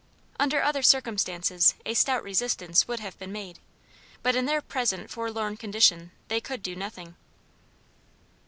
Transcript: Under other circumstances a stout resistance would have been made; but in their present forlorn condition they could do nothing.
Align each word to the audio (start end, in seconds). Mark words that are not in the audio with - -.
Under 0.39 0.63
other 0.63 0.81
circumstances 0.81 1.75
a 1.85 1.93
stout 1.93 2.23
resistance 2.23 2.87
would 2.87 2.99
have 2.99 3.19
been 3.19 3.31
made; 3.31 3.59
but 4.23 4.35
in 4.35 4.47
their 4.47 4.59
present 4.59 5.11
forlorn 5.11 5.57
condition 5.57 6.09
they 6.27 6.41
could 6.41 6.63
do 6.63 6.75
nothing. 6.75 7.15